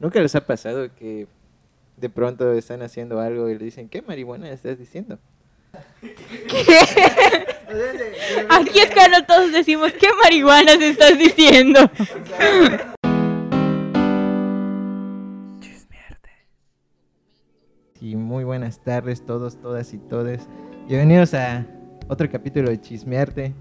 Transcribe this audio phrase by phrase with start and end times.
[0.00, 1.26] ¿Nunca les ha pasado que
[1.96, 5.18] de pronto están haciendo algo y le dicen, ¿qué marihuana estás diciendo?
[6.00, 6.64] ¿Qué?
[8.48, 11.80] Aquí es cuando todos decimos, ¿qué marihuana estás diciendo?
[18.00, 20.48] Y muy buenas tardes todos, todas y todes.
[20.86, 21.66] Bienvenidos a
[22.06, 23.52] otro capítulo de Chismearte.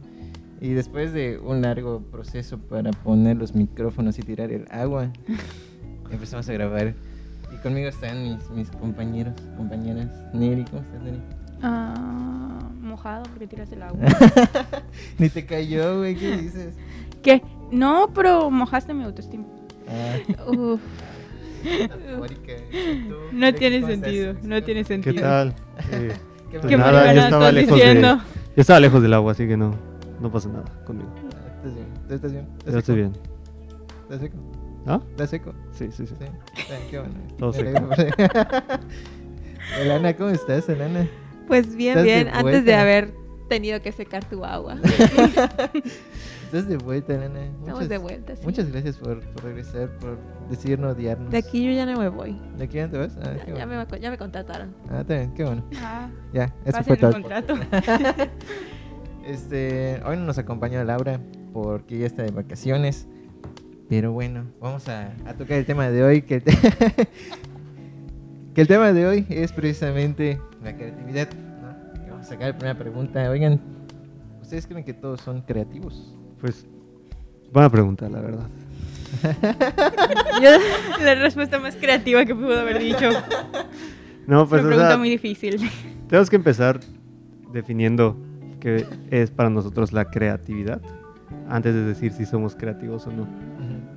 [0.62, 5.12] Y después de un largo proceso para poner los micrófonos y tirar el agua,
[6.12, 6.94] empezamos a grabar.
[7.54, 10.08] Y conmigo están mis, mis compañeros, compañeras.
[10.34, 11.22] Neri, ¿cómo estás, Neri?
[11.62, 14.00] Ah, mojado porque tiras el agua.
[15.18, 16.76] Ni te cayó, güey, ¿qué dices?
[17.24, 17.42] ¿Qué?
[17.72, 19.46] No, pero mojaste mi autoestima.
[19.88, 20.82] Ah, Uf,
[21.64, 22.54] metafórica.
[23.08, 25.22] ¿Tú, no tiene sentido, ¿Cómo no tiene ¿Qué sentido.
[25.22, 25.56] tal?
[25.92, 26.12] Eh,
[26.52, 28.08] ¿Qué pues ¿Qué nada, yo estaba estás lejos diciendo?
[28.16, 28.22] de,
[28.56, 29.76] yo estaba lejos del agua, así que no,
[30.22, 31.10] no pasa nada conmigo.
[31.58, 31.88] ¿Estás bien?
[32.08, 32.48] ¿Tú estás bien?
[32.60, 33.14] ¿Estás Yo estoy bien.
[34.04, 34.38] ¿Estás seco?
[34.88, 35.02] ¿Ah?
[35.12, 35.54] ¿Estás seco?
[35.72, 36.16] Sí, sí, sí.
[36.18, 36.26] Sí.
[36.70, 37.14] Bien, qué bueno.
[37.38, 37.68] Todo por-
[39.82, 41.08] Elana, ¿cómo estás, Elana?
[41.48, 43.14] Pues bien, Estás de bien, antes de haber
[43.50, 44.78] tenido que secar tu agua.
[46.46, 47.44] Estás de vuelta, Elana.
[47.46, 48.42] Estamos Muchas, de vuelta, sí.
[48.46, 50.18] muchas gracias por, por regresar, por
[50.50, 51.30] decidir no odiarnos.
[51.32, 52.40] De aquí yo ya no me voy.
[52.58, 53.18] ¿De aquí ya te vas?
[53.22, 53.86] Ah, Ya bueno.
[53.92, 54.74] me, ya me contrataron.
[54.90, 55.66] Ah, está bien, qué bueno.
[55.82, 57.12] Ah, Ya, eso fue el todo.
[57.12, 57.56] contrato.
[59.26, 61.20] Este, hoy no nos acompaña Laura
[61.52, 63.10] porque ella está de vacaciones.
[63.90, 66.22] Pero bueno, vamos a, a tocar el tema de hoy.
[66.22, 66.52] Que el, te-
[68.54, 71.30] que el tema de hoy es precisamente la creatividad.
[72.10, 73.30] Vamos a sacar la primera pregunta.
[73.30, 73.60] Oigan,
[74.42, 76.14] ¿ustedes creen que todos son creativos?
[76.42, 76.66] Pues,
[77.54, 78.48] buena pregunta, la verdad.
[80.42, 80.50] Yo,
[81.04, 83.10] la respuesta más creativa que pudo haber dicho.
[84.28, 85.58] No, Es pues, una o pregunta sea, muy difícil.
[86.10, 86.82] tenemos que empezar
[87.54, 88.18] definiendo
[88.60, 90.82] qué es para nosotros la creatividad
[91.48, 93.26] antes de decir si somos creativos o no.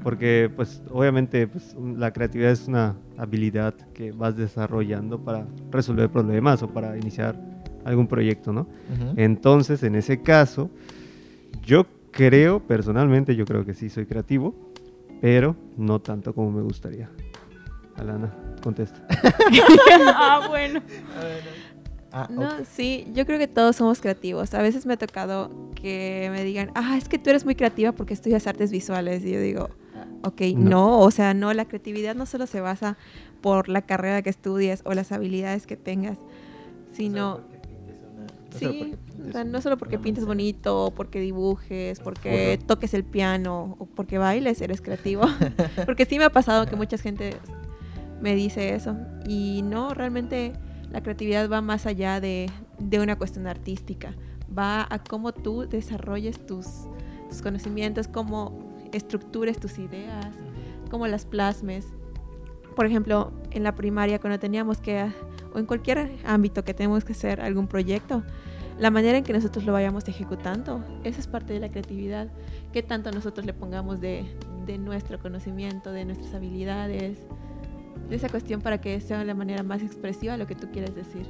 [0.02, 6.62] Porque, pues, obviamente, pues, la creatividad es una habilidad que vas desarrollando para resolver problemas
[6.62, 7.38] o para iniciar
[7.84, 8.66] algún proyecto, ¿no?
[9.16, 10.70] Entonces, en ese caso,
[11.62, 14.54] yo creo, personalmente, yo creo que sí soy creativo,
[15.20, 17.10] pero no tanto como me gustaría.
[17.96, 19.06] Alana, contesta.
[20.14, 20.80] ah, bueno.
[22.12, 24.54] Ah, No, sí, yo creo que todos somos creativos.
[24.54, 27.92] A veces me ha tocado que me digan, ah, es que tú eres muy creativa
[27.92, 29.24] porque estudias artes visuales.
[29.24, 29.70] Y yo digo,
[30.22, 30.70] ok, No.
[30.70, 31.00] no.
[31.00, 32.96] o sea, no, la creatividad no solo se basa
[33.40, 36.18] por la carrera que estudies o las habilidades que tengas,
[36.92, 37.40] sino...
[38.58, 38.96] Sí,
[39.28, 42.66] o sea, no solo porque pintes bonito, porque dibujes, porque Furro.
[42.66, 45.22] toques el piano, o porque bailes, eres creativo.
[45.86, 47.36] porque sí me ha pasado que mucha gente
[48.20, 48.96] me dice eso.
[49.24, 50.52] Y no, realmente
[50.90, 54.16] la creatividad va más allá de, de una cuestión artística.
[54.56, 56.66] Va a cómo tú desarrolles tus,
[57.28, 60.34] tus conocimientos, cómo estructures tus ideas,
[60.90, 61.86] cómo las plasmes.
[62.76, 65.12] Por ejemplo, en la primaria cuando teníamos que,
[65.54, 68.22] o en cualquier ámbito que tenemos que hacer algún proyecto,
[68.78, 72.28] la manera en que nosotros lo vayamos ejecutando, esa es parte de la creatividad.
[72.72, 74.24] ¿Qué tanto nosotros le pongamos de,
[74.64, 77.18] de nuestro conocimiento, de nuestras habilidades,
[78.08, 81.26] de esa cuestión para que sea la manera más expresiva lo que tú quieres decir?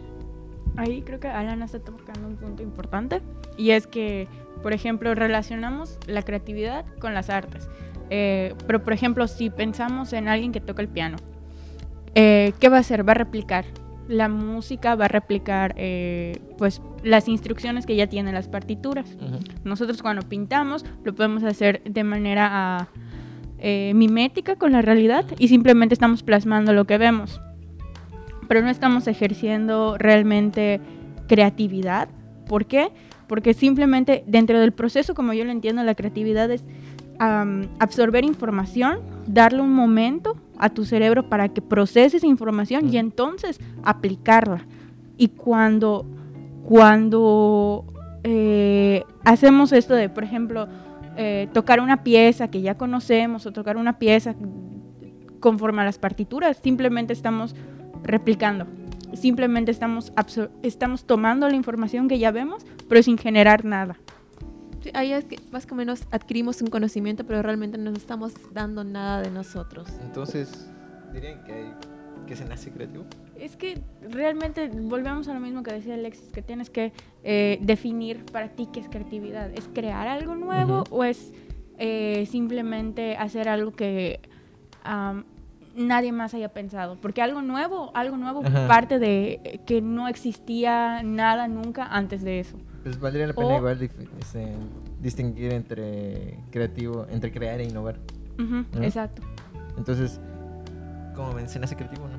[0.77, 3.21] Ahí creo que Alana está tocando un punto importante
[3.57, 4.29] y es que,
[4.63, 7.69] por ejemplo, relacionamos la creatividad con las artes.
[8.11, 11.17] Eh, pero, por ejemplo, si pensamos en alguien que toca el piano,
[12.15, 13.07] eh, ¿qué va a hacer?
[13.09, 13.65] Va a replicar
[14.09, 19.17] la música, va a replicar eh, pues las instrucciones que ya tienen las partituras.
[19.63, 22.89] Nosotros cuando pintamos lo podemos hacer de manera ah,
[23.95, 27.41] mimética con la realidad y simplemente estamos plasmando lo que vemos.
[28.49, 30.81] Pero no estamos ejerciendo realmente
[31.29, 32.09] creatividad.
[32.49, 32.91] ¿Por qué?
[33.31, 36.65] Porque simplemente dentro del proceso, como yo lo entiendo, la creatividad es
[37.21, 38.99] am, absorber información,
[39.29, 44.67] darle un momento a tu cerebro para que procese esa información y entonces aplicarla.
[45.17, 46.07] Y cuando,
[46.65, 47.85] cuando
[48.25, 50.67] eh, hacemos esto de, por ejemplo,
[51.17, 54.35] eh, tocar una pieza que ya conocemos o tocar una pieza
[55.39, 57.55] conforme a las partituras, simplemente estamos
[58.03, 58.67] replicando.
[59.15, 63.97] Simplemente estamos, absor- estamos tomando la información que ya vemos, pero sin generar nada.
[64.83, 68.33] Sí, ahí es que más o menos adquirimos un conocimiento, pero realmente no nos estamos
[68.53, 69.89] dando nada de nosotros.
[70.03, 70.71] Entonces,
[71.13, 71.75] dirían que, hay-
[72.27, 73.05] que se nace creativo.
[73.37, 73.81] Es que
[74.11, 76.93] realmente volvemos a lo mismo que decía Alexis, que tienes que
[77.25, 79.51] eh, definir para ti qué es creatividad.
[79.55, 80.97] ¿Es crear algo nuevo Ujú.
[80.97, 81.33] o es
[81.79, 84.21] eh, simplemente hacer algo que
[84.85, 85.25] am,
[85.77, 86.97] nadie más haya pensado?
[87.01, 88.67] Porque algo nuevo, algo nuevo Ajá.
[88.69, 92.57] parte de que no existía nada nunca antes de eso.
[92.83, 94.53] Pues valdría la pena O- igual este,
[95.01, 97.97] distinguir entre creativo, entre crear e innovar.
[98.81, 99.23] Exacto.
[99.77, 100.19] Entonces,
[101.15, 102.19] como mencionaste creativo, ¿no?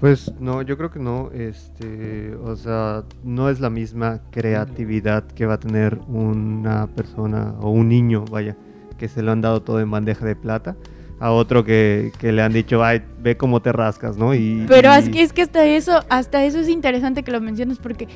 [0.00, 1.30] Pues no, yo creo que no.
[1.32, 7.70] Este, o sea, no es la misma creatividad que va a tener una persona o
[7.70, 8.56] un niño, vaya,
[8.96, 10.76] que se lo han dado todo en bandeja de plata,
[11.20, 14.34] a otro que, que le han dicho, ay, ve cómo te rascas, ¿no?
[14.34, 17.40] Y, Pero y- es que, es que hasta eso, hasta eso es interesante que lo
[17.40, 18.06] menciones porque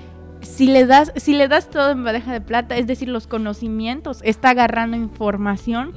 [0.40, 4.20] si le das, si le das todo en bandeja de plata, es decir, los conocimientos,
[4.24, 5.92] está agarrando información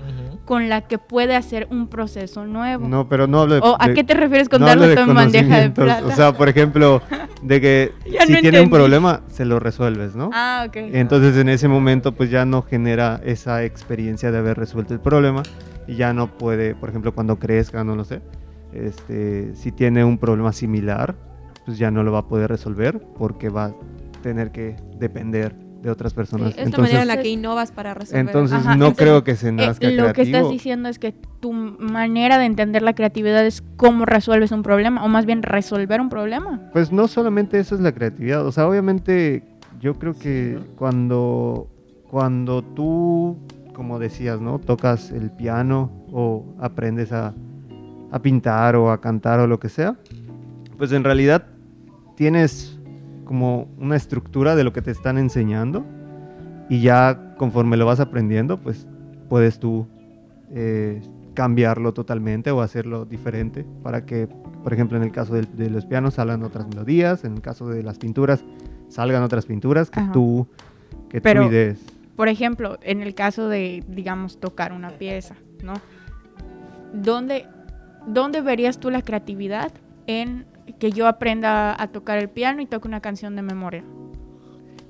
[0.45, 2.87] con la que puede hacer un proceso nuevo.
[2.87, 3.61] No, pero no hablo de...
[3.61, 6.05] ¿O a de- qué te refieres con no darle todo en bandeja de plata?
[6.05, 7.01] O sea, por ejemplo,
[7.41, 7.91] de que
[8.27, 10.29] si no tiene un problema, se lo resuelves, ¿no?
[10.33, 10.75] ah, ok.
[10.93, 15.41] Entonces en ese momento pues ya no genera esa experiencia de haber resuelto el problema
[15.87, 18.21] y ya no puede, por ejemplo, cuando crezca, no lo sé,
[18.73, 21.15] este, si tiene un problema similar,
[21.65, 23.73] pues ya no lo va a poder resolver porque va a
[24.21, 26.49] tener que depender de otras Sí, personas.
[26.51, 28.25] es la entonces, manera en la que innovas para resolver.
[28.25, 30.49] entonces Ajá, no entonces, creo que se Eh, nazca lo que estás creativo.
[30.49, 35.07] diciendo es que tu manera de entender la creatividad es cómo resuelves un problema, o
[35.07, 36.59] más bien resolver un problema.
[36.73, 39.43] Pues no solamente eso es la creatividad, o sea, obviamente
[39.79, 41.67] yo creo que cuando,
[42.09, 43.37] cuando tú,
[43.75, 44.59] como decías, ¿no?
[44.59, 47.33] Tocas el piano o aprendes a,
[48.11, 49.97] a pintar o a cantar o lo que sea,
[50.77, 51.45] pues en realidad
[52.15, 52.79] tienes
[53.25, 55.83] como una estructura de lo que te están enseñando
[56.69, 58.87] y ya conforme lo vas aprendiendo, pues
[59.29, 59.87] puedes tú
[60.51, 61.01] eh,
[61.33, 64.27] cambiarlo totalmente o hacerlo diferente para que,
[64.63, 67.67] por ejemplo, en el caso del- de, los pianos salgan otras melodías, en el caso
[67.67, 68.45] de las pinturas
[68.87, 70.11] salgan otras pinturas que Ajá.
[70.13, 70.47] tú
[71.09, 71.83] que Pero- tú idees.
[72.15, 75.73] Por ejemplo, en el caso de, digamos, tocar una pieza, ¿no?
[76.93, 77.45] ¿Dónde,
[78.07, 79.71] dónde verías tú la creatividad
[80.07, 80.45] en
[80.79, 83.83] que yo aprenda a tocar el piano y toque una canción de memoria?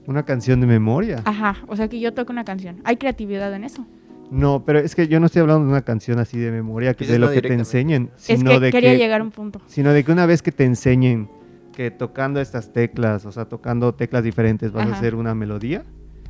[0.07, 1.21] Una canción de memoria.
[1.25, 2.81] Ajá, o sea que yo toque una canción.
[2.83, 3.87] ¿Hay creatividad en eso?
[4.29, 7.05] No, pero es que yo no estoy hablando de una canción así de memoria, que
[7.05, 9.31] de lo no que te enseñen, es sino que de quería que llegar a un
[9.31, 9.61] punto.
[9.67, 11.29] sino de que una vez que te enseñen
[11.73, 15.83] que tocando estas teclas, o sea, tocando teclas diferentes vas a hacer una melodía,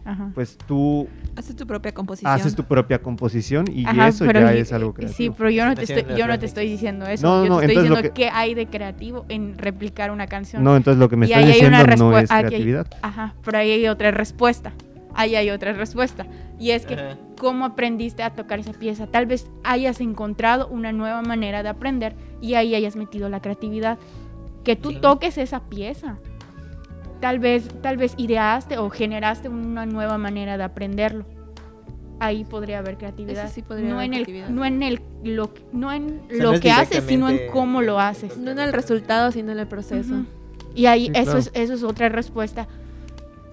[0.06, 0.31] Ajá.
[0.36, 2.31] pues tú Haces tu propia composición.
[2.31, 5.36] haces tu propia composición y Ajá, eso ya y- es algo Sí, creativo.
[5.36, 7.25] pero yo no te estoy, yo no te estoy diciendo eso.
[7.28, 10.12] No, yo no, te estoy entonces lo diciendo que- qué hay de creativo en replicar
[10.12, 10.63] una canción.
[10.63, 12.88] No, entonces lo que me Y estás ahí hay diciendo una no es hay- creatividad.
[13.02, 14.72] Ajá, pero ahí hay otra respuesta.
[15.18, 16.28] Ahí hay otra respuesta.
[16.60, 17.18] Y es que, Ajá.
[17.40, 19.07] ¿cómo aprendiste a tocar esa pieza?
[19.07, 23.98] Tal vez hayas encontrado una nueva manera de aprender y ahí hayas metido la creatividad.
[24.63, 24.98] Que tú Sí.
[25.02, 26.18] toques esa pieza.
[27.25, 31.25] Tal vez, tal vez ideaste o generaste una nueva manera de aprenderlo.
[32.19, 33.45] Ahí podría haber creatividad.
[33.45, 36.30] Eso sí podría no haber en el, no en el lo, que- no en O
[36.30, 38.38] sea, lo no que haces, sino en cómo lo haces.
[38.38, 40.24] No en el resultado, sino en el proceso.
[40.75, 41.39] Y ahí Sí, eso, claro.
[41.39, 42.68] es, eso es otra respuesta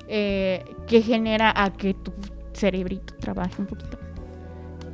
[0.07, 2.13] eh, que genera a que tu
[2.53, 3.99] cerebrito trabaje un poquito.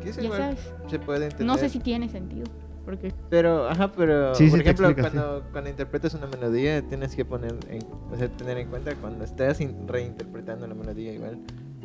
[0.05, 0.73] Ya igual sabes.
[0.89, 1.47] se puede entender.
[1.49, 2.47] No sé si tiene sentido.
[2.89, 5.15] Porque Pero, ajá, pero Sí, sí por te ejemplo, explica, sí.
[5.19, 9.25] cuando, cuando interpretas una melodía, tienes que poner en, o sea, tener en cuenta cuando
[9.25, 11.39] estás in- reinterpretando la melodía igual.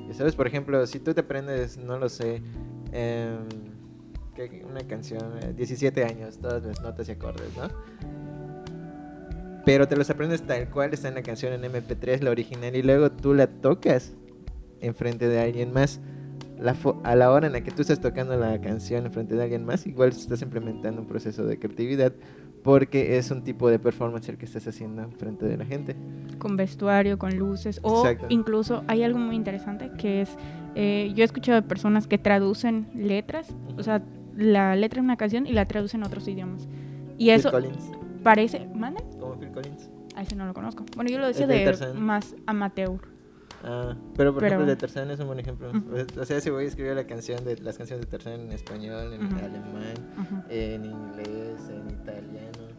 [0.10, 2.42] Y sabes, por ejemplo, si tú te aprendes, no lo sé,
[2.94, 3.40] em,
[4.34, 7.68] que- una canción, eh, 17 años, todas las notas y acordes, ¿no?
[9.66, 12.82] Pero te los aprendes tal cual está en la canción en MP3, la original, y
[12.82, 14.14] luego tú la tocas
[14.80, 16.00] enfrente de alguien más.
[16.60, 19.66] La a la hora en la que tú estás tocando la canción enfrente de alguien
[19.66, 22.14] más, igual estás implementando un proceso de creatividad
[22.64, 25.96] porque es un tipo de performance el que estás haciendo enfrente de la gente.
[26.38, 27.80] con vestuario, con luces.
[27.84, 28.28] O Exacto.
[28.30, 30.30] incluso hay algo muy interesante que es.
[30.76, 33.54] eh, yo he escuchado de personas que traducen letras.
[33.78, 34.02] O sea,
[34.38, 36.68] la letra de una canción y la traducen a otros idiomas.
[37.18, 37.92] Y eso Phil Collins,
[38.24, 38.68] parece.
[38.74, 39.04] ¿Mande?
[39.20, 39.90] como Phil Collins.
[40.16, 40.86] A ese no lo conozco.
[40.96, 43.00] Bueno, yo lo decía de de más amateur.
[43.64, 45.70] Ah, pero por Pero- ejemplo, el de Tarzán es un buen ejemplo.
[45.70, 46.20] Ujú.
[46.22, 49.26] O sea, ese güey escribió la canción de las canciones de Tarzán en español, en
[49.26, 49.36] Ujú.
[49.38, 50.42] alemán, Ujú.
[50.50, 52.74] en inglés, en italiano.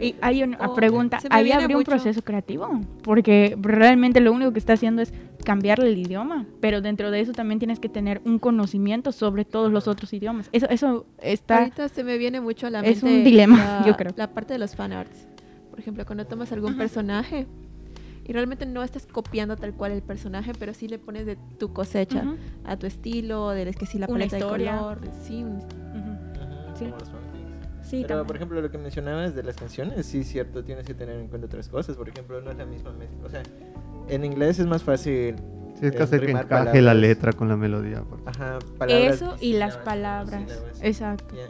[0.00, 2.80] Y a hay una Oh, pregunta, ¿ahí habría un proceso creativo?
[3.04, 5.12] Porque realmente lo único que está haciendo es
[5.44, 9.70] cambiarle el idioma, pero dentro de eso también tienes que tener un conocimiento sobre todos
[9.70, 10.48] los otros idiomas.
[10.52, 11.58] Eso, eso está...
[11.58, 14.12] Ahorita se me viene mucho a la Es mente un dilema, la, yo creo.
[14.16, 15.28] la parte de los fanarts.
[15.70, 16.78] Por ejemplo, cuando tomas algún Ujú.
[16.80, 17.46] personaje
[18.30, 21.72] y realmente no estás copiando tal cual el personaje, pero sí le pones de tu
[21.72, 24.78] cosecha Ujú, a tu estilo, de que sí la Una paleta de historia.
[24.78, 26.40] color, sí, un- ujú.
[26.40, 26.84] Ajá, Sí.
[27.82, 28.26] Sí, Pero, también.
[28.28, 31.46] por ejemplo, lo que mencionabas de las canciones, sí, cierto, tienes que tener en cuenta
[31.48, 31.96] otras cosas.
[31.96, 33.18] Por ejemplo, no es la misma mezcla.
[33.26, 33.42] O sea,
[34.08, 35.34] en inglés es más fácil.
[35.74, 36.44] Sí, es que eh, hacer que encaje
[36.82, 36.96] la palabras.
[36.96, 38.04] letra con la melodía.
[38.08, 40.44] porque- Ajá, palabras Eso y las palabras.
[40.82, 41.34] Exacto.
[41.34, 41.46] ¿ya?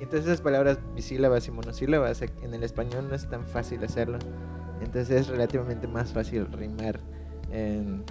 [0.00, 4.18] Entonces esas palabras bisílabas y monosílabas en el español no es tan fácil hacerlo.
[4.80, 7.00] Entonces es relativamente más fácil rimar
[7.50, 8.04] en,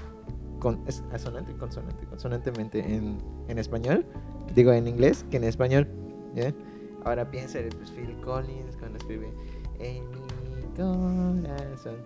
[0.59, 3.17] con, es asonante y consonante, consonantemente en,
[3.47, 4.05] en español,
[4.53, 5.87] digo en inglés que en español.
[6.33, 6.53] ¿ya?
[7.03, 9.27] Ahora piensa en pues, Phil Collins cuando escribe
[9.79, 11.97] En mi corazón.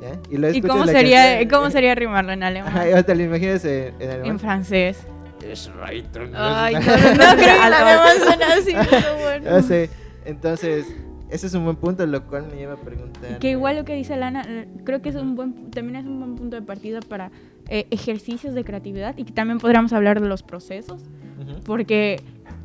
[0.00, 0.18] ¿Ya?
[0.30, 2.70] Y, lo ¿Y cómo sería, canción, cómo eh, sería rimarlo en alemán?
[2.70, 4.30] Ajá, hasta lo imaginas en, en alemán.
[4.30, 5.06] En francés.
[5.44, 9.44] Es right, Ay, no, no, no creo que en alemán suena así, pero bueno.
[9.44, 9.90] Ya sé.
[10.24, 10.86] Entonces,
[11.32, 13.38] ese es un buen punto, lo cual me lleva a preguntar.
[13.38, 16.18] Que igual lo que dice Lana, eh, creo que es un buen, también es un
[16.20, 17.30] buen punto de partida para
[17.68, 21.00] eh, ejercicios de creatividad y que también podríamos hablar de los procesos,
[21.40, 21.60] Ujú.
[21.64, 22.20] porque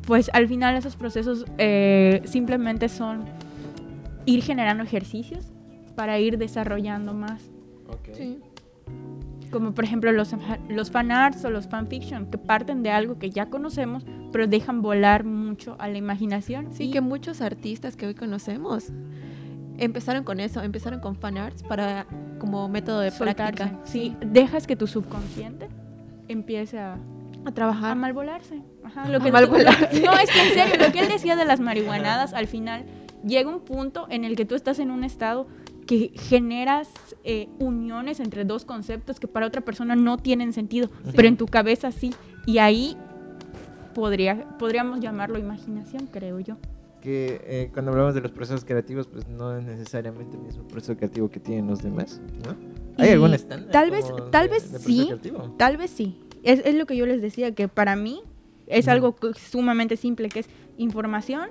[0.06, 3.24] pues al final esos procesos eh, simplemente son
[4.26, 5.46] ir generando ejercicios
[5.96, 7.42] para ir desarrollando más,
[7.88, 8.10] Ok.
[8.14, 8.38] Sí.
[9.50, 10.34] Como por ejemplo los,
[10.68, 15.24] los fanarts o los fanfiction, que parten de algo que ya conocemos, pero dejan volar
[15.24, 16.68] mucho a la imaginación.
[16.72, 18.88] Sí, y- que muchos artistas que hoy conocemos
[19.78, 22.06] empezaron con eso, empezaron con fanarts para
[22.38, 23.52] como método de soltarse.
[23.56, 23.80] práctica.
[23.84, 25.68] Sí, dejas que tu subconsciente
[26.28, 26.98] empiece a, a
[27.48, 27.96] a trabajar.
[27.96, 28.60] malvolarse.
[28.84, 30.02] Ajá, lo A que malvolarse.
[30.02, 32.84] No, es que en serio, lo que él decía de las marihuanadas, al final
[33.24, 35.46] llega un punto en el que tú estás en un estado
[35.88, 36.88] que generas
[37.24, 41.12] eh, uniones entre dos conceptos que para otra persona no tienen sentido, Sí.
[41.16, 42.14] pero en tu cabeza sí.
[42.46, 42.94] Y ahí
[43.94, 46.56] podría, podríamos llamarlo imaginación, creo yo.
[47.00, 50.96] Que eh, cuando hablamos de los procesos creativos, pues no es necesariamente el mismo proceso
[50.96, 52.54] creativo que tienen los demás, ¿no?
[53.02, 53.70] ¿Hay Y algún estándar?
[53.70, 55.06] tal vez- tal de- vez de sí.
[55.06, 55.54] creativo?
[55.56, 56.20] Tal vez sí.
[56.42, 58.20] Es, es lo que yo les decía, que para mí
[58.66, 58.90] es Ujú.
[58.92, 61.48] algo sumamente simple, que es información,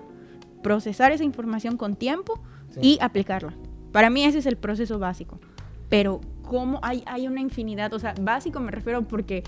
[0.62, 2.40] procesar esa información con tiempo
[2.70, 2.80] Sí.
[2.84, 3.54] y aplicarla.
[3.98, 5.40] Para mí ese es el proceso básico.
[5.90, 9.44] Pero cómo hay, hay una infinidad, o sea, básico me refiero porque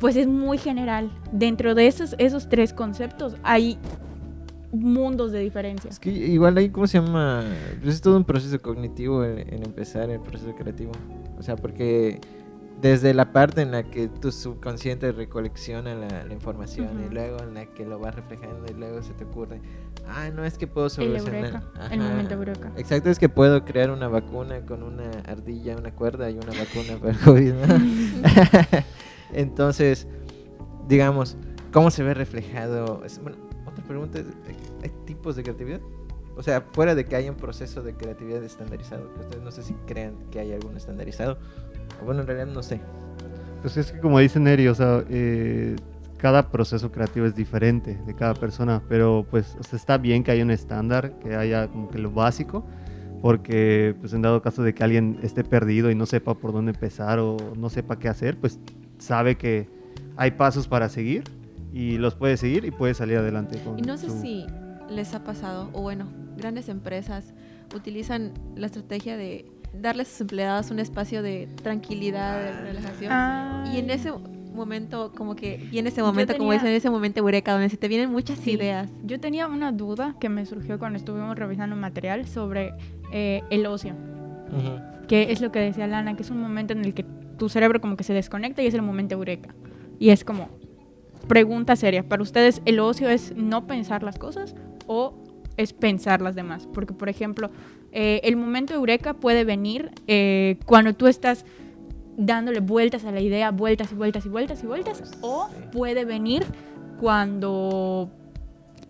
[0.00, 1.10] pues es muy general.
[1.32, 3.76] Dentro de esos, esos tres conceptos hay
[4.72, 5.90] mundos de diferencia.
[5.90, 7.44] Es que igual ahí, ¿cómo se llama?
[7.82, 10.92] Pues es todo un proceso cognitivo en, en empezar el proceso creativo.
[11.36, 12.22] O sea, porque
[12.80, 17.52] desde la parte en la que tu subconsciente recolecciona la, la información y luego en
[17.52, 19.60] la que lo vas reflejando y luego se te ocurre,
[20.08, 21.62] ah, no es que puedo El solucionar.
[21.90, 22.10] el Ajá.
[22.10, 22.72] momento eureka.
[22.76, 26.98] Exacto, es que puedo crear una vacuna con una ardilla, una cuerda y una vacuna
[27.00, 27.52] para el COVID.
[27.54, 27.74] ¿no?
[29.32, 30.06] Entonces,
[30.88, 31.36] digamos,
[31.72, 33.02] ¿cómo se ve reflejado?
[33.22, 34.26] Bueno, otra pregunta es,
[34.82, 35.80] ¿hay tipos de creatividad?
[36.36, 39.62] O sea, fuera de que haya un proceso de creatividad estandarizado, que ustedes no sé
[39.62, 41.38] si crean que hay algún estandarizado.
[42.04, 42.80] Bueno, en realidad no sé.
[43.62, 45.76] Pues es que como dice Neri, o sea, eh,
[46.24, 50.30] cada proceso creativo es diferente de cada persona, pero pues o sea, está bien que
[50.30, 52.64] haya un estándar, que haya como que lo básico,
[53.20, 56.72] porque pues en dado caso de que alguien esté perdido y no sepa por dónde
[56.72, 58.58] empezar o no sepa qué hacer, pues
[58.96, 59.68] sabe que
[60.16, 61.24] hay pasos para seguir
[61.74, 63.58] y los puede seguir y puede salir adelante.
[63.62, 64.46] Con Y no sé su- si
[64.88, 66.06] les ha pasado, o bueno,
[66.38, 67.34] grandes empresas
[67.76, 69.44] utilizan la estrategia de
[69.78, 73.12] darle a sus empleados un espacio de tranquilidad, de relajación.
[73.74, 73.96] Y en Ay.
[73.96, 74.10] ese
[74.54, 77.68] momento, como que, y en ese momento, como tenía- dicen, en ese momento eureka, donde
[77.68, 78.52] se te vienen muchas Sí.
[78.52, 78.90] ideas.
[79.04, 82.72] Yo tenía una duda que me surgió cuando estuvimos revisando material sobre
[83.12, 83.94] eh, el ocio,
[85.08, 87.04] que es lo que decía Lana, que es un momento en el que
[87.38, 89.54] tu cerebro como que se desconecta y es el momento eureka.
[89.98, 90.48] Y es como,
[91.28, 94.54] pregunta seria, ¿para ustedes el ocio es no pensar las cosas
[94.86, 95.14] o
[95.56, 96.68] es pensar las demás?
[96.72, 97.50] Porque, por ejemplo,
[97.92, 101.44] eh, el momento eureka puede venir eh, cuando tú estás
[102.16, 105.64] dándole vueltas a la idea, vueltas y vueltas y vueltas y vueltas, o Sí.
[105.72, 106.44] puede venir
[107.00, 108.08] cuando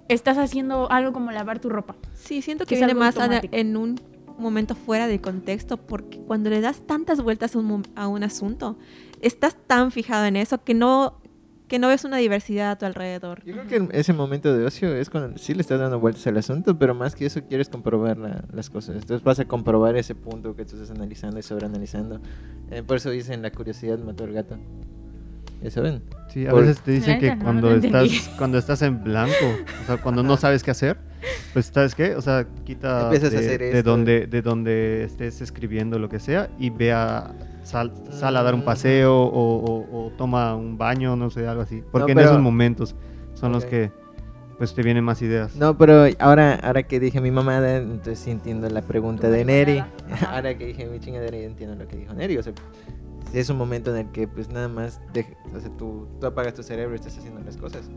[0.08, 1.96] estás haciendo algo como lavar tu ropa.
[2.14, 3.16] Sí, siento Que que viene más
[3.52, 4.00] en un
[4.38, 8.76] momento fuera de contexto, porque cuando le das tantas vueltas a un, a un asunto,
[9.20, 11.14] estás tan fijado en eso que no,
[11.68, 13.42] que no ves una diversidad a tu alrededor.
[13.44, 16.36] Yo creo que ese momento de ocio es cuando sí le estás dando vueltas al
[16.36, 18.96] asunto, pero más que eso quieres comprobar la- las cosas.
[18.96, 22.20] Entonces vas a comprobar ese punto que tú estás analizando y sobreanalizando.
[22.70, 24.58] Eh, por eso dicen la curiosidad mató al gato.
[25.62, 26.02] ¿Ya saben?
[26.28, 28.16] Sí, a Por- veces te dicen que no cuando entendí.
[28.16, 29.32] estás cuando estás en blanco,
[29.82, 30.98] o sea, cuando no sabes qué hacer,
[31.54, 35.40] pues sabes qué, o sea, quita Empiezas a de, hacer de donde de donde estés
[35.40, 37.30] escribiendo lo que sea y ve a
[37.64, 41.62] sal, sal a dar un paseo o, o- o toma un baño, no sé, algo
[41.62, 42.94] así, porque en pero- esos momentos
[43.34, 43.90] son los que
[44.56, 45.56] pues te vienen más ideas.
[45.56, 49.82] No, pero ahora, ahora que dije mi mamada, entonces sí entiendo la pregunta de Neri.
[50.30, 52.38] ahora que dije mi chingadera, ya entiendo lo que dijo Neri.
[52.38, 52.52] O sea,
[53.32, 56.54] es un momento en el que pues nada más dej- o sea, tú, tú apagas
[56.54, 57.90] tu cerebro y estás haciendo las cosas.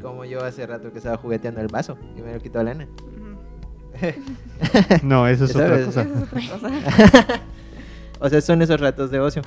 [0.00, 2.88] Como yo hace rato que estaba jugueteando el vaso y me lo quitó Lana.
[5.02, 6.02] No, eso es otra cosa.
[6.02, 6.40] Esa es otra
[7.20, 7.40] cosa.
[8.22, 9.42] O sea, son esos ratos de ocio.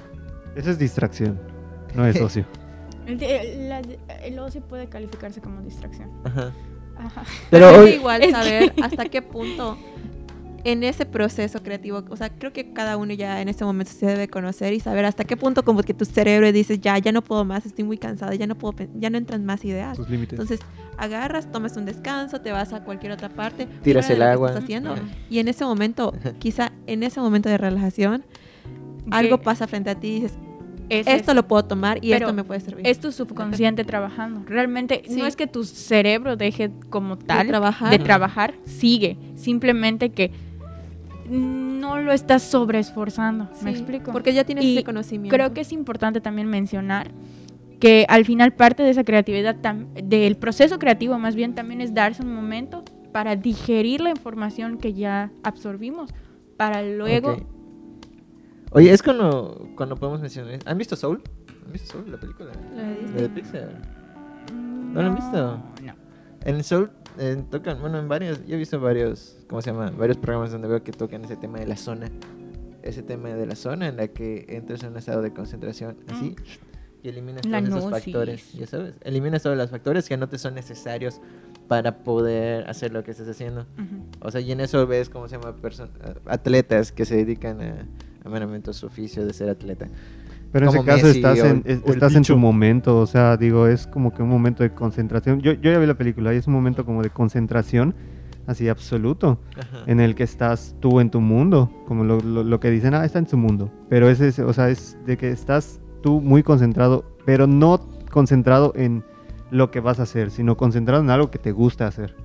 [0.55, 1.39] Eso es distracción,
[1.95, 2.45] no es ocio.
[3.07, 6.09] El, el- el ocio puede calificarse como distracción.
[6.23, 6.51] Ajá.
[6.97, 7.23] Ajá.
[7.51, 9.77] Pero Pero hoy, igual Es saber que- hasta qué punto
[10.63, 14.07] en ese proceso creativo, o sea, creo que cada uno ya en este momento se
[14.07, 17.21] debe conocer y saber hasta qué punto como que tu cerebro dice, ya, ya no
[17.21, 19.95] puedo más, estoy muy cansada, ya no puedo, ya no entran más ideas.
[19.95, 20.31] Tus límites.
[20.39, 20.61] Entonces,
[20.97, 24.47] agarras, tomas un descanso, te vas a cualquier otra parte, Tiras el agua.
[24.49, 25.03] estás haciendo, Ajá.
[25.29, 28.25] y en ese momento, quizá en ese momento de relajación,
[29.11, 30.37] algo pasa frente a ti y dices,
[30.89, 32.85] es esto lo puedo tomar y Pero esto me puede servir.
[32.87, 34.41] es tu subconsciente trabajando.
[34.45, 35.15] Realmente Sí.
[35.15, 37.89] no es que tu cerebro deje como tal trabajar.
[37.89, 39.17] de trabajar, sigue.
[39.35, 40.31] Simplemente que
[41.29, 43.49] no lo estás sobreesforzando.
[43.63, 44.11] ¿Me explico?
[44.11, 45.35] Porque ya tienes Y ese conocimiento.
[45.35, 47.09] Creo que es importante también mencionar
[47.79, 52.21] que al final parte de esa creatividad, del proceso creativo más bien, también es darse
[52.21, 56.13] un momento para digerir la información que ya absorbimos,
[56.57, 57.37] para luego...
[58.71, 60.59] Oye, es cuando, cuando podemos mencionar.
[60.65, 61.21] ¿Han visto Soul?
[61.65, 62.51] ¿Han visto Soul, la película?
[62.75, 62.83] ¿La
[63.21, 63.81] de La Pixar.
[64.53, 65.57] ¿No lo han visto?
[65.83, 65.95] No.
[66.43, 69.89] En Soul eh, tocan, bueno, en varios, yo he visto varios, ¿cómo se llama?
[69.91, 72.09] Varios programas donde veo que tocan ese tema de la zona.
[72.83, 76.35] Ese tema de la zona en la que entras en un estado de concentración así
[77.01, 78.93] y eliminas La todos esos factores, ya sabes.
[79.01, 81.19] Eliminas todos los factores que no te son necesarios
[81.67, 83.65] para poder hacer lo que estás haciendo.
[84.21, 85.55] O sea, y en eso ves, ¿cómo se llama?
[85.59, 85.89] Person-
[86.27, 89.87] atletas que se dedican a, a meramente su oficio de ser atleta.
[90.51, 93.67] Pero en ese caso Messi estás, en, el- estás en tu momento, o sea, digo,
[93.67, 95.41] es como que un momento de concentración.
[95.41, 97.93] Yo, yo ya vi la película y es un momento como de concentración,
[98.47, 99.83] así absoluto, Ajá.
[99.87, 103.03] en el que estás tú en tu mundo, como lo, lo- lo que dicen, ah,
[103.03, 103.69] está en su mundo.
[103.89, 107.79] Pero es, ese, o sea, es de que estás tú muy concentrado, pero no
[108.11, 109.03] concentrado en
[109.51, 112.15] lo que vas a hacer, sino concentrado en algo que te gusta hacer.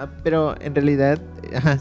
[0.00, 1.20] Ah, pero en realidad,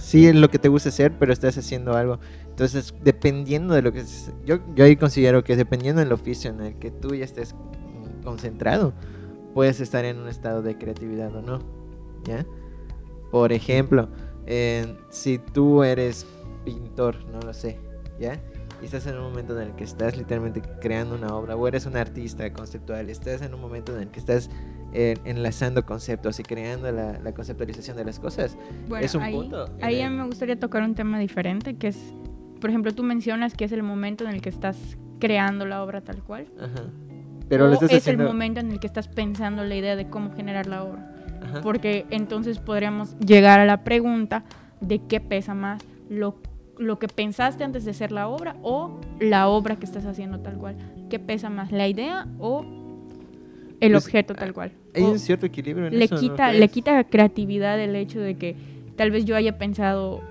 [0.01, 2.19] sí es lo que te gusta hacer, pero estás haciendo algo.
[2.49, 4.03] Entonces, dependiendo de lo que...
[4.45, 7.55] Yo, yo ahí considero que dependiendo del oficio en el que tú ya estés
[8.25, 8.91] concentrado,
[9.53, 11.59] puedes estar en un estado de creatividad o no.
[12.25, 12.45] ¿Ya?
[13.31, 14.09] Por ejemplo,
[15.09, 16.25] si tú eres
[16.65, 17.79] pintor, no lo sé,
[18.19, 18.37] ¿ya?
[18.81, 21.85] Y estás en un momento en el que estás literalmente creando una obra, o eres
[21.85, 24.49] un artista conceptual, estás en un momento en el que estás
[24.93, 28.57] enlazando conceptos y creando la, la conceptualización de las cosas.
[28.87, 32.13] Bueno, Es un ahí, punto ahí el- me gustaría tocar un tema diferente, que es,
[32.59, 34.77] por ejemplo, tú mencionas que es el momento en el que estás
[35.19, 36.47] creando la obra tal cual.
[36.59, 36.83] Ajá.
[37.47, 38.23] Pero o es haciendo...
[38.23, 41.11] el momento en el que estás pensando la idea de cómo generar la obra.
[41.43, 41.61] Ajá.
[41.61, 44.43] Porque entonces podríamos llegar a la pregunta
[44.81, 46.35] de qué pesa más, lo,
[46.77, 50.57] lo que pensaste antes de hacer la obra o la obra que estás haciendo tal
[50.57, 50.75] cual.
[51.09, 52.63] ¿Qué pesa más, la idea o
[53.81, 54.71] el Pues, objeto tal cual?
[54.95, 56.71] Hay O un cierto equilibrio en le eso, ¿no quita, le crees?
[56.71, 58.55] quita creatividad el hecho de que
[58.95, 60.21] tal vez yo haya pensado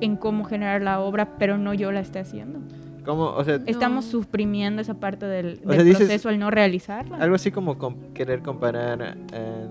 [0.00, 2.58] en cómo generar la obra, pero no yo la esté haciendo.
[3.04, 3.26] ¿Cómo?
[3.26, 4.10] O sea, Estamos No.
[4.10, 7.16] suprimiendo esa parte del, O del sea, dices- proceso al no realizarla.
[7.18, 9.66] algo así como com- querer comparar eh,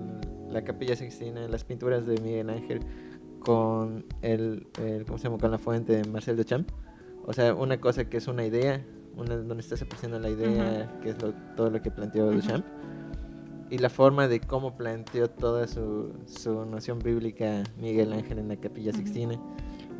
[0.50, 2.80] la Capilla Sixtina, las pinturas de Miguel Ángel
[3.40, 5.38] con el, el- ¿cómo se llama?
[5.38, 6.68] Con la fuente de Marcel Duchamp.
[7.24, 8.82] O sea, una cosa que es una idea,
[9.16, 12.36] una donde estás apreciando la idea, que es lo- todo lo que planteó Ujú.
[12.36, 12.64] Duchamp,
[13.70, 18.56] y la forma de cómo planteó toda su, su noción bíblica Miguel Ángel en la
[18.56, 18.92] Capilla.
[18.92, 19.34] Sixtina.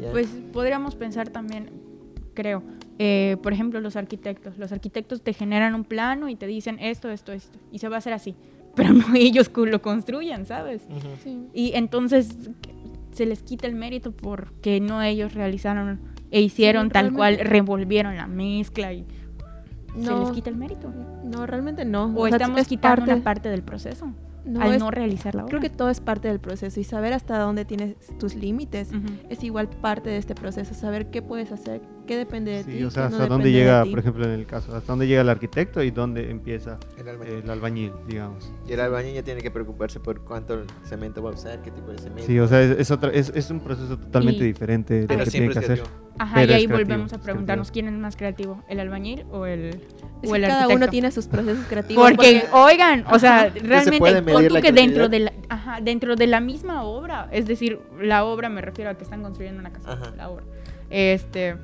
[0.00, 0.10] ¿ya?
[0.10, 1.70] Pues podríamos pensar también,
[2.34, 2.62] creo,
[2.98, 4.58] eh, por ejemplo, los arquitectos.
[4.58, 7.96] Los arquitectos te generan un plano y te dicen esto, esto, esto, y se va
[7.96, 8.34] a hacer así.
[8.76, 10.82] Pero no ellos lo construyan, ¿sabes?
[11.24, 11.46] Sí.
[11.54, 12.36] Y entonces
[13.12, 16.00] se les quita el mérito porque no ellos realizaron
[16.30, 19.06] e hicieron Sí, tal cual, revolvieron la mezcla y
[19.98, 20.92] se No, les quita el mérito.
[21.24, 22.12] no, realmente no.
[22.16, 24.12] O sea, estamos es quitando parte- una parte del proceso
[24.44, 25.50] no, al es- no realizar la obra.
[25.50, 28.90] Creo que todo es parte del proceso y saber hasta dónde tienes tus límites
[29.28, 30.74] es igual parte de este proceso.
[30.74, 32.78] Saber qué puedes hacer, qué depende de ti.
[32.78, 33.90] Sí, o sea, no hasta dónde llega, ti.
[33.90, 37.34] por ejemplo, en el caso, hasta dónde llega el arquitecto y dónde empieza El albañil.
[37.44, 38.52] el albañil, digamos.
[38.68, 41.90] Y el albañil ya tiene que preocuparse por cuánto cemento va a usar, qué tipo
[41.90, 42.22] de cemento.
[42.24, 45.18] Sí, o sea, es, es, otra- es, es un proceso totalmente Y- diferente de pero
[45.20, 46.06] lo que siempre tiene es que hacer.
[46.18, 49.44] Ajá, Pero y ahí creativo, volvemos a preguntarnos quién es más creativo, el albañil o
[49.44, 49.66] el,
[50.22, 52.10] Es o que el cada uno tiene sus procesos creativos.
[52.10, 56.40] Porque, oigan, o sea, realmente medir tú que dentro de, la, ajá, dentro de la
[56.40, 60.14] misma obra, es decir, la obra me refiero a que están construyendo una casa, Ajá.
[60.16, 60.44] la obra,
[60.88, 61.56] este,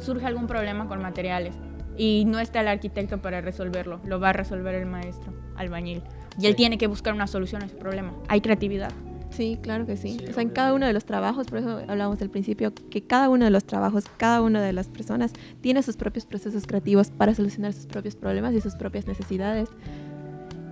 [0.00, 1.54] surge algún problema con materiales
[1.96, 6.02] y no está el arquitecto para resolverlo, lo va a resolver el maestro, albañil,
[6.38, 6.56] y él Sí.
[6.56, 8.12] tiene que buscar una solución a ese problema.
[8.28, 8.90] Hay creatividad.
[9.30, 10.16] Sí, claro que sí.
[10.18, 13.02] Sí, o sea, en cada uno de los trabajos, por eso hablábamos al principio, que
[13.02, 17.10] cada uno de los trabajos, cada una de las personas tiene sus propios procesos creativos
[17.10, 19.68] para solucionar sus propios problemas y sus propias necesidades.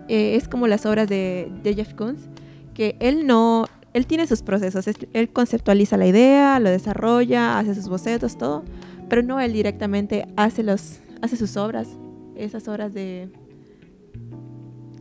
[0.08, 2.28] Eh, es como las obras de, de Jeff Koons,
[2.74, 7.74] que él no, él tiene sus procesos, es- él conceptualiza la idea, lo desarrolla, hace
[7.74, 8.64] sus bocetos, todo,
[9.08, 11.88] pero no él directamente hace, los, hace sus obras,
[12.36, 13.30] esas obras de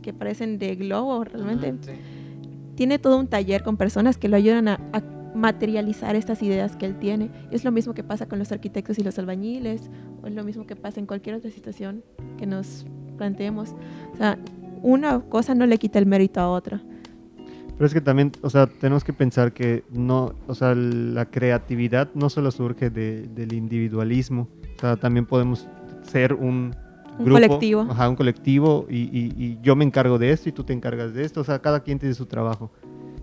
[0.02, 1.92] que parecen de globo realmente sí.
[2.74, 5.02] tiene todo un taller con personas que lo ayudan a, a
[5.34, 7.30] materializar estas ideas que él tiene.
[7.50, 9.90] Es lo mismo que pasa con los arquitectos y los albañiles,
[10.22, 12.02] o es lo mismo que pasa en cualquier otra situación
[12.36, 13.74] que nos planteemos.
[14.12, 14.38] O sea,
[14.82, 16.82] una cosa no le quita el mérito a otra.
[17.78, 22.08] Pero es que también, o sea, tenemos que pensar que no, o sea, la creatividad
[22.14, 25.68] no solo surge de- del individualismo, o sea, también podemos
[26.02, 26.74] ser un,
[27.18, 27.86] Un grupo, colectivo.
[27.88, 31.14] Ajá, un colectivo y, y- y yo me encargo de esto y tú te encargas
[31.14, 32.70] de esto, o sea, cada quien tiene su trabajo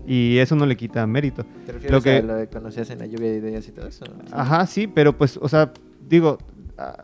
[0.08, 1.44] y eso no le quita mérito.
[1.66, 3.88] ¿Te refieres Lo que- a lo de conocías en la lluvia de ideas y todo
[3.88, 4.06] eso?
[4.32, 5.74] Ajá, sí, pero pues, o sea,
[6.08, 6.38] digo,
[6.78, 6.96] ah,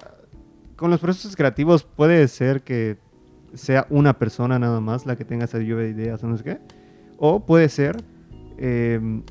[0.77, 2.97] con los procesos creativos puede ser que
[3.53, 6.43] sea una persona nada más la que tenga esa lluvia de ideas o no sé
[6.45, 6.57] qué.
[7.23, 8.03] O puede ser
[8.57, 9.21] em,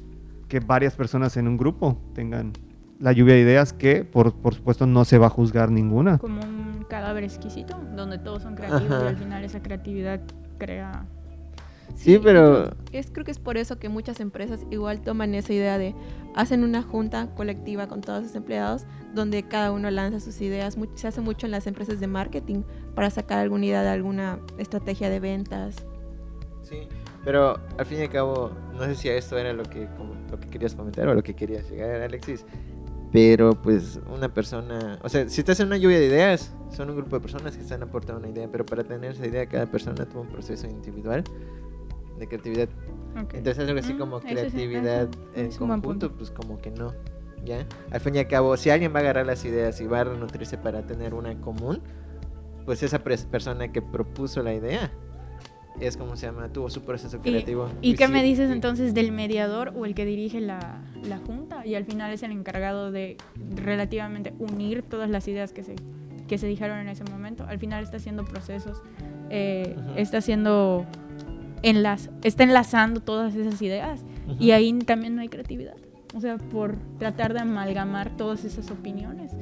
[0.46, 2.53] que varias personas en un grupo tengan
[3.00, 6.18] la lluvia de ideas que, por, por supuesto, no se va a juzgar ninguna.
[6.18, 9.05] Como un cadáver exquisito, donde todos son creativos Ajá.
[9.07, 10.20] y al final esa creatividad
[10.59, 11.05] crea...
[11.96, 15.76] Sí, pero Es, creo que es por eso que muchas empresas igual toman esa idea
[15.76, 15.96] de
[16.37, 20.79] hacen una junta colectiva con todos sus empleados donde cada uno lanza sus ideas.
[20.94, 22.62] Se hace mucho en las empresas de marketing
[22.94, 25.85] para sacar alguna idea de alguna estrategia de ventas.
[26.62, 26.87] Sí,
[27.24, 30.38] pero al fin y al cabo, no sé si esto era lo que, como- lo
[30.40, 32.44] que querías comentar o lo que querías llegar, Alexis.
[33.12, 36.96] Pero pues una persona, o sea, si estás en una lluvia de ideas, son un
[36.96, 40.06] grupo de personas que están aportando una idea, pero para tener esa idea cada persona
[40.06, 41.24] tuvo un proceso individual
[42.18, 42.68] de creatividad.
[43.20, 43.35] Ok.
[43.35, 46.94] Entonces algo así Mm, como sí, creatividad ese en es conjunto, pues como que no.
[47.44, 47.66] ¿Ya?
[47.90, 50.04] Al fin y al cabo, si alguien va a agarrar las ideas y va a
[50.04, 51.80] nutrirse para tener una en común,
[52.66, 54.92] pues esa persona que propuso la idea
[55.78, 57.68] es como se llama, tuvo su proceso ¿Y, creativo.
[57.80, 61.18] ¿y qué sí- me dices y- entonces del mediador o el que dirige la, la
[61.18, 63.16] junta y al final es el encargado de
[63.54, 65.76] relativamente unir todas las ideas que se,
[66.28, 67.44] que se dijeron en ese momento?
[67.48, 68.83] Al final está haciendo procesos,
[69.30, 70.87] eh, está haciendo
[71.62, 74.04] enlaz, está enlazando todas esas ideas
[74.38, 75.74] y ahí también no hay creatividad.
[76.14, 79.33] O sea, por tratar de amalgamar todas esas opiniones,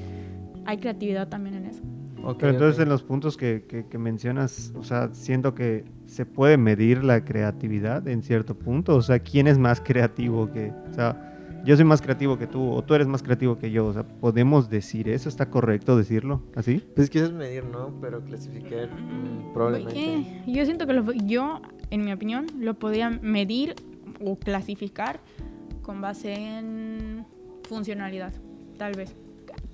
[0.67, 1.83] hay creatividad también en eso.
[2.23, 6.27] Ok, Pero entonces en los puntos que, que- que mencionas, o sea, siento que se
[6.27, 8.97] puede medir la creatividad en cierto punto.
[8.97, 10.73] O sea, ¿quién es más creativo que...
[10.91, 11.25] O sea,
[11.65, 13.87] yo soy más creativo que tú o tú eres más creativo que yo.
[13.87, 15.29] O sea, ¿podemos decir eso?
[15.29, 16.83] ¿Está correcto decirlo así?
[16.95, 17.93] Pues quizás medir, ¿no?
[18.01, 20.43] Pero clasificar, mm, probablemente.
[20.47, 23.75] Yo siento que lo- yo, en mi opinión, lo podía medir
[24.25, 25.21] o clasificar
[25.83, 27.25] con base en
[27.65, 28.33] funcionalidad,
[28.79, 29.15] tal vez.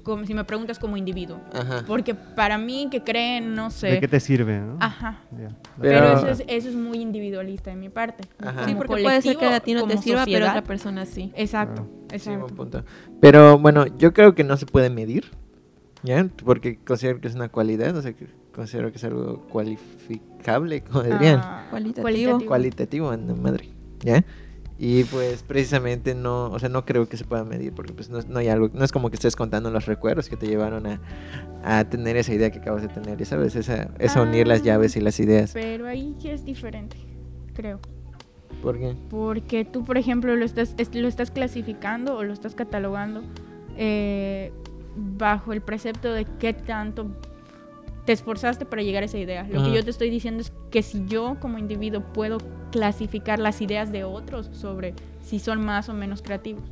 [0.04, 1.40] Como si me preguntas como individuo.
[1.52, 1.82] Ajá.
[1.86, 3.88] Porque para mí que creen, no sé.
[3.88, 4.60] ¿De qué te sirve?
[4.60, 4.76] no?
[4.78, 5.18] Ajá.
[5.36, 8.28] Pero, Pero- eso, es, eso es muy individualista de mi parte.
[8.38, 8.66] Ajá.
[8.66, 11.32] Sí, porque puede ser que a ti no te sirva, pero a otra persona sí.
[11.34, 12.46] Exacto, exacto.
[12.54, 12.84] punto.
[13.20, 15.24] Pero bueno, yo creo que no se puede medir,
[16.02, 16.28] ¿ya?
[16.44, 21.02] Porque considero que es una cualidad, o sea, que considero que es algo cualificable, como
[21.02, 21.40] dirían.
[21.42, 22.40] Ah, Cualitativo.
[22.46, 24.22] Cualitativo, anda madre, ¿ya?
[24.76, 28.18] Y pues precisamente no, o sea, no creo que se pueda medir porque pues no,
[28.28, 31.00] no hay algo, no es como que estés contando los recuerdos que te llevaron a,
[31.62, 34.64] a tener esa idea que acabas de tener, ya sabes, esa, esa unir las Ah.
[34.64, 35.52] llaves y las ideas.
[35.52, 36.96] Pero ahí ya es diferente,
[37.54, 37.78] creo.
[38.62, 38.96] ¿Por qué?
[39.10, 43.22] Porque tú, por ejemplo, lo estás, es- lo estás clasificando o lo estás catalogando
[43.76, 44.52] eh,
[44.96, 47.06] bajo el precepto de qué tanto
[48.04, 49.46] te esforzaste para llegar a esa idea.
[49.50, 49.68] Lo Ajá.
[49.70, 52.38] que yo te estoy diciendo es que si yo como individuo puedo
[52.70, 56.62] clasificar las ideas de otros sobre si son más o menos creativos.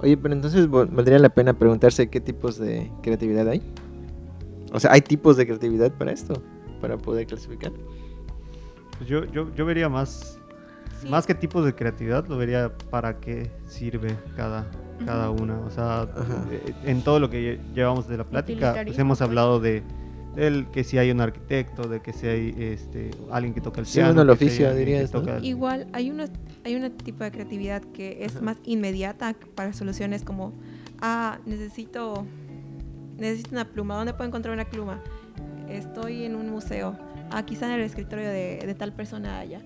[0.00, 3.62] Oye, pero entonces val- valdría la pena preguntarse qué tipos de creatividad hay.
[4.72, 6.40] O sea, ¿hay tipos de creatividad para esto?
[6.80, 7.72] Para poder clasificar.
[8.98, 10.38] Pues yo, yo, yo vería más,
[11.08, 14.66] más que tipos de creatividad, lo vería para qué sirve cada,
[15.04, 15.58] cada una.
[15.60, 16.44] O sea, Ajá.
[16.52, 19.28] eh, en todo lo que lle- llevamos de la plática, pues hemos pues.
[19.28, 19.82] hablado de
[20.34, 23.86] del que si hay un arquitecto, de que si hay este, alguien que toca el
[23.86, 24.12] Sí, piano.
[24.12, 25.38] uno el que si hay oficio, dirías, ¿no?
[25.44, 26.26] Igual hay una
[26.64, 28.44] hay un tipo de creatividad que es Ajá.
[28.44, 30.52] más inmediata para soluciones como
[31.00, 32.26] ah necesito
[33.16, 35.00] necesito una pluma dónde puedo encontrar una pluma
[35.68, 36.96] estoy en un museo
[37.30, 39.60] ah quizá en el escritorio de, de tal persona allá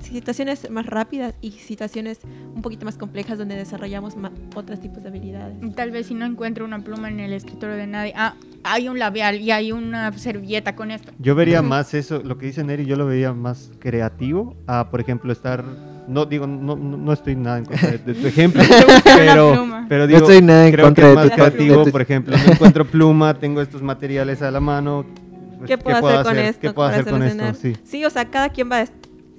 [0.00, 2.20] situaciones más rápidas y situaciones
[2.54, 4.14] un poquito más complejas donde desarrollamos
[4.54, 7.86] otros tipos de habilidades Tal vez si no encuentro una pluma en el escritorio de
[7.86, 8.12] nadie.
[8.16, 11.12] Ah, hay un labial y hay una servilleta con esto.
[11.18, 15.00] Yo vería más eso, lo que dice Neri, yo lo vería más creativo a, por
[15.00, 15.64] ejemplo, estar.
[16.08, 18.62] No digo, no, no, no estoy nada en contra de, de tu ejemplo,
[19.04, 21.78] pero, pero No digo, estoy nada en creo contra que de es más tu- creativo,
[21.78, 25.04] de tu- por ejemplo, no encuentro pluma, tengo estos materiales a la mano.
[25.66, 27.38] Pues, ¿Qué puedo hacer con esto ¿Qué puedo para hacer con esto?
[27.38, 27.54] solucionar?
[27.56, 28.86] Sí, sí o sea cada quien va a,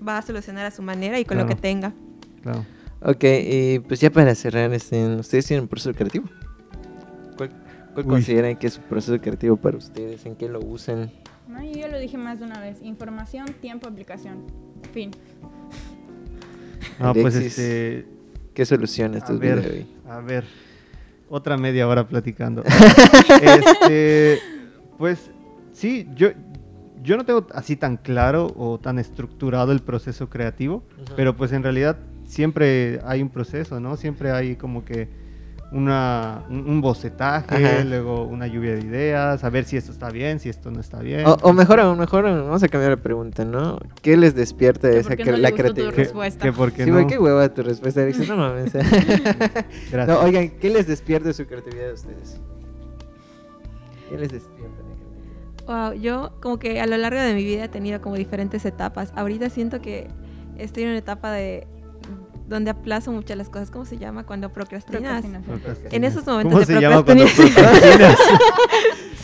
[0.07, 1.93] va a solucionar a su manera y con lo que tenga
[2.41, 2.65] claro.
[3.01, 6.25] Ok, y pues ya para cerrar, este, ¿ustedes tienen un proceso creativo?
[7.37, 7.51] ¿Cuál,
[7.93, 10.25] cuál consideran que es un proceso creativo para ustedes?
[10.25, 11.11] ¿En qué lo usan?
[11.47, 12.81] No, yo ya lo dije más de una vez.
[12.81, 14.45] Información, tiempo, aplicación.
[14.91, 15.11] Fin.
[16.99, 17.59] No, pues Alexis.
[17.59, 18.07] este.
[18.55, 19.59] ¿Qué soluciones A ver.
[19.59, 19.85] hoy?
[20.09, 20.45] A ver,
[21.29, 22.63] otra media hora platicando.
[23.41, 24.39] Este,
[24.97, 25.29] pues
[25.75, 26.29] sí, yo,
[27.03, 30.83] yo no tengo así tan claro o tan estructurado el proceso creativo,
[31.15, 33.97] pero pues en realidad siempre hay un proceso, ¿no?
[33.97, 35.07] Siempre hay como que
[35.71, 37.83] una, un, un bocetaje, Ajá.
[37.83, 40.99] luego una lluvia de ideas, a ver si esto está bien, si esto no está
[40.99, 41.25] bien.
[41.25, 43.77] O, o mejor aún, mejor aún, vamos a cambiar la pregunta, ¿no?
[44.01, 45.91] ¿Qué les despierta Que esa por qué cre- no la tu creatividad?
[45.93, 46.45] que, respuesta.
[46.45, 47.05] que porque Sí, no.
[47.07, 48.05] qué hueva tu respuesta.
[48.27, 48.73] No mames.
[49.91, 50.07] Gracias.
[50.07, 52.39] no, oigan, ¿qué les despierta su creatividad a ustedes?
[54.09, 54.81] ¿Qué les despierta?
[55.67, 59.11] Wow, yo como que a lo largo de mi vida he tenido como diferentes etapas.
[59.15, 60.07] Ahorita siento que
[60.57, 61.67] estoy en una etapa de
[62.47, 63.71] donde aplazo muchas las cosas.
[63.71, 64.25] ¿Cómo se llama?
[64.25, 65.25] Cuando procrastinas.
[65.91, 68.19] En esos momentos ¿Cómo de se llama cuando procrastinas?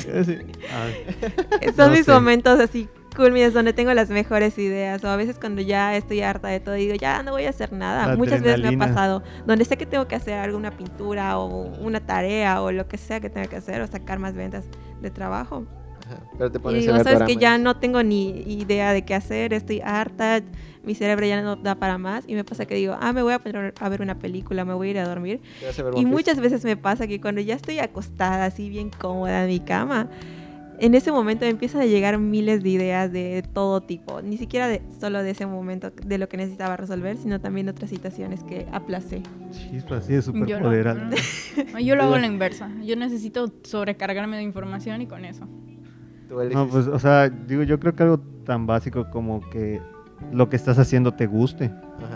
[1.76, 2.12] Son No mis sé.
[2.12, 6.48] momentos así culmines donde tengo las mejores ideas o a veces cuando ya estoy harta
[6.48, 8.08] de todo digo ya no voy a hacer nada.
[8.08, 11.46] La Muchas veces me ha pasado donde sé que tengo que hacer alguna pintura o
[11.80, 14.66] una tarea o lo que sea que tenga que hacer o sacar más ventas
[15.02, 15.66] de trabajo.
[16.12, 18.94] Ajá, Pero te Y pones digo, a ver sabes que ya no tengo ni idea
[18.94, 20.42] de qué hacer, estoy harta,
[20.84, 23.34] mi cerebro ya no da para más y me pasa que digo, ah, me voy
[23.34, 25.42] a poner a ver una película, me voy a ir a dormir.
[25.96, 29.60] Y muchas veces me pasa que cuando ya estoy acostada así bien cómoda en mi
[29.60, 30.10] cama,
[30.82, 34.68] en ese momento me empiezan a llegar miles de ideas de todo tipo, ni siquiera
[34.68, 38.44] de, solo de ese momento de lo que necesitaba resolver, sino también de otras situaciones
[38.44, 39.22] que aplacé.
[39.52, 40.22] Chispa, así Yo no.
[40.24, 40.88] superpoder.
[40.88, 41.14] Alan.
[41.72, 42.72] No, Yo lo hago a la inversa.
[42.84, 45.48] Yo necesito sobrecargarme de información y con eso.
[46.32, 46.58] Tú, Alexis.
[46.58, 49.82] No, pues, o sea, digo, yo creo que algo tan básico como que
[50.32, 51.66] lo que estás haciendo te guste.
[51.66, 52.11] Ajá.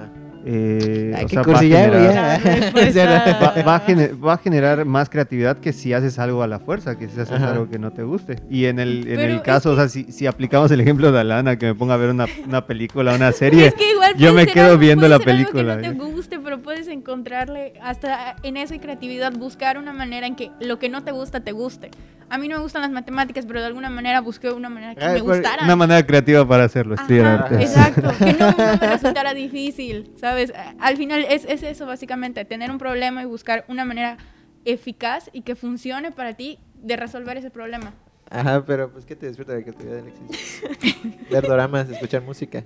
[0.45, 2.39] Eh, Ay, o qué sea, va a generar- ya.
[2.45, 6.43] La respuesta- va, va a gener- va a generar más creatividad que si haces algo
[6.43, 7.51] a la fuerza, que si haces Ajá.
[7.51, 8.35] algo que no te guste.
[8.49, 11.57] Y en el, en el caso, o sea, si, si aplicamos el ejemplo de Alana,
[11.57, 14.43] que me ponga a ver una, una película, una serie, Es que igual yo me
[14.45, 17.73] ser quedo algo- viendo la ser algo película, que no te guste, pero puedes encontrarle
[17.81, 21.51] hasta en esa creatividad buscar una manera en que lo que no te gusta te
[21.51, 21.89] guste.
[22.27, 25.01] A mí no me gustan las matemáticas, pero de alguna manera busqué una manera que
[25.03, 25.63] Ay, me pero gustara.
[25.63, 27.61] una manera creativa para hacerlo, estudiar Ajá.
[27.61, 30.34] Exacto, que no, no me resultara difícil, ¿sabes?
[30.79, 34.17] Al final es, es eso básicamente, tener un problema y buscar una manera
[34.65, 37.93] eficaz y que funcione para ti de resolver ese problema.
[38.29, 40.63] Ajá, pero pues ¿qué te despierta la creatividad, Alexis?
[41.29, 42.63] Ver doramas, escuchar música.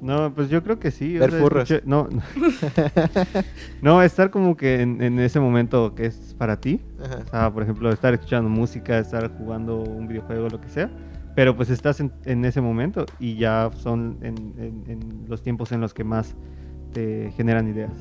[0.00, 1.16] No, pues yo creo que sí.
[1.16, 1.70] o Ver sea, furros.
[1.70, 2.22] escuché- no, no.
[3.82, 6.80] No, estar como que en, en ese momento que es para ti.
[7.04, 7.18] Ajá.
[7.26, 10.90] O sea, por ejemplo, estar escuchando música, estar jugando un videojuego, lo que sea.
[11.34, 15.70] Pero pues estás en, en ese momento y ya son en, en- en los tiempos
[15.72, 16.34] en los que más
[16.92, 17.92] te generan ideas.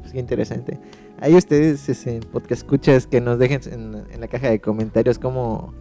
[0.00, 0.78] Pues qué interesante.
[1.20, 5.74] Hay ustedes, ese podcast escuchas, que nos dejen en, en la caja de comentarios cómo,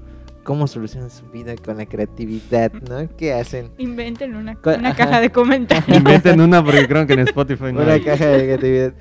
[0.44, 3.08] cómo solucionan su vida con la creatividad, ¿no?
[3.16, 3.72] ¿Qué hacen?
[3.78, 5.98] Inventen una, una caja de comentarios.
[5.98, 8.02] Inventen una porque creo que en Spotify no Una hay.
[8.02, 8.94] caja de creatividad.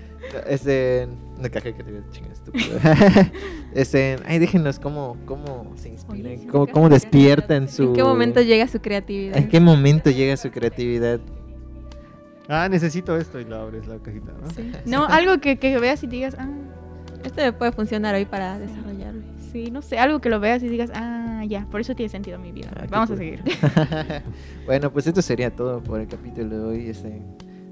[0.46, 1.08] Este,
[1.38, 2.78] una caja de creatividad, chinga, estúpido.
[3.74, 7.84] este, ay, déjenos cómo, cómo se inspiran, cómo, cómo de despiertan su...
[7.84, 9.36] ¿En qué momento llega su creatividad?
[9.36, 11.20] ¿En qué momento llega su creatividad?
[12.48, 14.48] Ah, necesito esto y la abres la cajita, ¿no?
[14.50, 14.72] Sí.
[14.86, 16.48] No, algo que, que veas y digas, ah,
[17.24, 19.22] Esto me puede funcionar hoy para desarrollarme.
[19.52, 22.38] sí, no sé, algo que lo veas y digas, ah, ya, por eso tiene sentido
[22.38, 22.70] mi vida.
[22.74, 23.42] Ah, Vamos a seguir.
[24.66, 26.88] bueno, pues esto sería todo por el capítulo de hoy.
[26.88, 27.20] Este,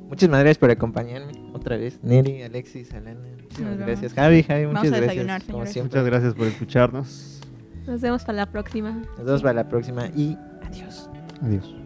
[0.09, 1.99] muchas gracias por acompañarme otra vez.
[2.03, 3.21] Neri, Alexis, Alana.
[3.59, 4.13] Nos gracias.
[4.13, 5.45] Javi, Javi, Vamos muchas a gracias.
[5.45, 6.01] Como siempre.
[6.01, 7.41] Muchas gracias por escucharnos.
[7.87, 8.91] Nos vemos para la próxima.
[9.17, 10.37] Nos vemos para la próxima y
[10.67, 11.09] adiós.
[11.41, 11.86] Adiós.